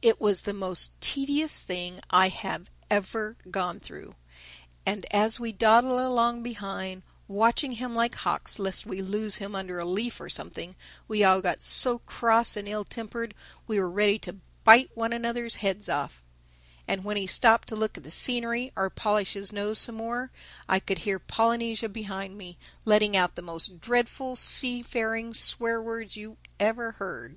[0.00, 4.14] It was the most tedious thing I have ever gone through.
[4.86, 9.78] And as we dawdled along behind, watching him like hawks lest we lose him under
[9.78, 10.74] a leaf or something,
[11.06, 13.34] we all got so cross and ill tempered
[13.66, 16.22] we were ready to bite one another's heads off.
[16.88, 20.30] And when he stopped to look at the scenery or polish his nose some more,
[20.66, 22.56] I could hear Polynesia behind me
[22.86, 27.36] letting out the most dreadful seafaring swear words you ever heard.